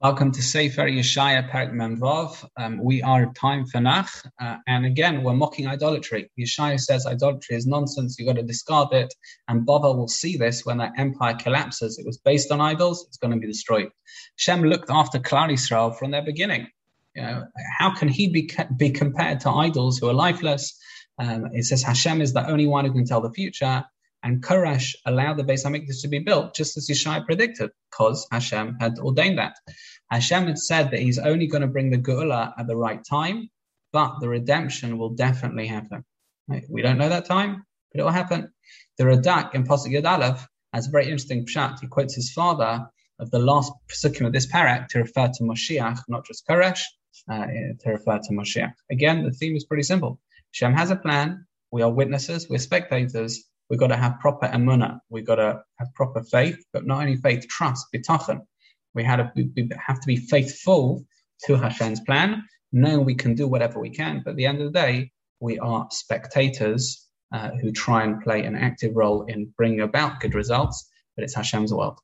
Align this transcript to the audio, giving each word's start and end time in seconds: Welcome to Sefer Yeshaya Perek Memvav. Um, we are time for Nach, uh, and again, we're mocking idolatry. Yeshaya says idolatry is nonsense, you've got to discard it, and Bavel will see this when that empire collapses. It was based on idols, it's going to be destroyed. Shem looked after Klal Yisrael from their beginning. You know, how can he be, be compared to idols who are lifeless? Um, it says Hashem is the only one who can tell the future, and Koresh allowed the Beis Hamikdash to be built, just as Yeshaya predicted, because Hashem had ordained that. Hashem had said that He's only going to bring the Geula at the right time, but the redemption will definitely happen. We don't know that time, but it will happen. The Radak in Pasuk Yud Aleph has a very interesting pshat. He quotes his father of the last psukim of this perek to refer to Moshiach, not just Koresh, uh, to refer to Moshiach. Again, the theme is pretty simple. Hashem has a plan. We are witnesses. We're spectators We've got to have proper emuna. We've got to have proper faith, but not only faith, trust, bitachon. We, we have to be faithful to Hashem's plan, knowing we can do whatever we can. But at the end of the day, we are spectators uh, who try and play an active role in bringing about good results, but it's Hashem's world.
Welcome 0.00 0.30
to 0.30 0.42
Sefer 0.42 0.82
Yeshaya 0.82 1.50
Perek 1.50 1.72
Memvav. 1.72 2.48
Um, 2.56 2.78
we 2.80 3.02
are 3.02 3.32
time 3.32 3.66
for 3.66 3.80
Nach, 3.80 4.08
uh, 4.40 4.58
and 4.68 4.86
again, 4.86 5.24
we're 5.24 5.32
mocking 5.32 5.66
idolatry. 5.66 6.30
Yeshaya 6.38 6.78
says 6.78 7.04
idolatry 7.04 7.56
is 7.56 7.66
nonsense, 7.66 8.16
you've 8.16 8.28
got 8.28 8.36
to 8.36 8.44
discard 8.44 8.92
it, 8.92 9.12
and 9.48 9.66
Bavel 9.66 9.96
will 9.96 10.06
see 10.06 10.36
this 10.36 10.64
when 10.64 10.78
that 10.78 10.92
empire 10.98 11.34
collapses. 11.34 11.98
It 11.98 12.06
was 12.06 12.16
based 12.18 12.52
on 12.52 12.60
idols, 12.60 13.06
it's 13.08 13.16
going 13.16 13.32
to 13.32 13.40
be 13.40 13.48
destroyed. 13.48 13.88
Shem 14.36 14.62
looked 14.62 14.88
after 14.88 15.18
Klal 15.18 15.50
Yisrael 15.50 15.98
from 15.98 16.12
their 16.12 16.22
beginning. 16.22 16.68
You 17.16 17.22
know, 17.22 17.44
how 17.76 17.92
can 17.92 18.06
he 18.06 18.28
be, 18.28 18.48
be 18.76 18.90
compared 18.90 19.40
to 19.40 19.50
idols 19.50 19.98
who 19.98 20.08
are 20.08 20.14
lifeless? 20.14 20.78
Um, 21.18 21.46
it 21.54 21.64
says 21.64 21.82
Hashem 21.82 22.20
is 22.20 22.32
the 22.32 22.48
only 22.48 22.68
one 22.68 22.84
who 22.84 22.92
can 22.92 23.04
tell 23.04 23.20
the 23.20 23.32
future, 23.32 23.84
and 24.22 24.42
Koresh 24.42 24.94
allowed 25.06 25.36
the 25.36 25.44
Beis 25.44 25.64
Hamikdash 25.64 26.02
to 26.02 26.08
be 26.08 26.18
built, 26.18 26.54
just 26.54 26.76
as 26.76 26.88
Yeshaya 26.88 27.24
predicted, 27.24 27.70
because 27.90 28.26
Hashem 28.30 28.76
had 28.80 28.98
ordained 28.98 29.38
that. 29.38 29.56
Hashem 30.10 30.46
had 30.46 30.58
said 30.58 30.90
that 30.90 31.00
He's 31.00 31.18
only 31.18 31.46
going 31.46 31.62
to 31.62 31.68
bring 31.68 31.90
the 31.90 31.98
Geula 31.98 32.52
at 32.58 32.66
the 32.66 32.76
right 32.76 33.02
time, 33.04 33.48
but 33.92 34.18
the 34.20 34.28
redemption 34.28 34.98
will 34.98 35.10
definitely 35.10 35.66
happen. 35.66 36.04
We 36.68 36.82
don't 36.82 36.98
know 36.98 37.08
that 37.08 37.26
time, 37.26 37.64
but 37.92 38.00
it 38.00 38.04
will 38.04 38.10
happen. 38.10 38.52
The 38.96 39.04
Radak 39.04 39.54
in 39.54 39.64
Pasuk 39.64 39.92
Yud 39.92 40.06
Aleph 40.06 40.46
has 40.72 40.88
a 40.88 40.90
very 40.90 41.04
interesting 41.04 41.46
pshat. 41.46 41.80
He 41.80 41.86
quotes 41.86 42.14
his 42.14 42.32
father 42.32 42.88
of 43.18 43.30
the 43.30 43.38
last 43.38 43.72
psukim 43.88 44.26
of 44.26 44.32
this 44.32 44.46
perek 44.46 44.88
to 44.88 45.00
refer 45.00 45.28
to 45.28 45.44
Moshiach, 45.44 46.00
not 46.08 46.24
just 46.26 46.46
Koresh, 46.46 46.82
uh, 47.30 47.46
to 47.80 47.90
refer 47.90 48.18
to 48.18 48.32
Moshiach. 48.32 48.72
Again, 48.90 49.24
the 49.24 49.30
theme 49.30 49.56
is 49.56 49.64
pretty 49.64 49.82
simple. 49.82 50.20
Hashem 50.52 50.74
has 50.74 50.90
a 50.90 50.96
plan. 50.96 51.46
We 51.70 51.82
are 51.82 51.90
witnesses. 51.90 52.48
We're 52.48 52.58
spectators 52.58 53.44
We've 53.68 53.78
got 53.78 53.88
to 53.88 53.96
have 53.96 54.18
proper 54.20 54.46
emuna. 54.46 55.00
We've 55.10 55.26
got 55.26 55.36
to 55.36 55.62
have 55.78 55.94
proper 55.94 56.22
faith, 56.22 56.58
but 56.72 56.86
not 56.86 57.00
only 57.00 57.16
faith, 57.16 57.46
trust, 57.48 57.86
bitachon. 57.94 58.40
We, 58.94 59.02
we 59.02 59.68
have 59.76 60.00
to 60.00 60.06
be 60.06 60.16
faithful 60.16 61.04
to 61.44 61.56
Hashem's 61.56 62.00
plan, 62.00 62.44
knowing 62.72 63.04
we 63.04 63.14
can 63.14 63.34
do 63.34 63.46
whatever 63.46 63.78
we 63.78 63.90
can. 63.90 64.22
But 64.24 64.30
at 64.30 64.36
the 64.36 64.46
end 64.46 64.60
of 64.60 64.72
the 64.72 64.78
day, 64.78 65.12
we 65.40 65.58
are 65.58 65.86
spectators 65.90 67.06
uh, 67.32 67.50
who 67.60 67.70
try 67.70 68.04
and 68.04 68.22
play 68.22 68.44
an 68.44 68.56
active 68.56 68.96
role 68.96 69.22
in 69.24 69.52
bringing 69.56 69.80
about 69.80 70.20
good 70.20 70.34
results, 70.34 70.88
but 71.14 71.24
it's 71.24 71.34
Hashem's 71.34 71.72
world. 71.72 72.00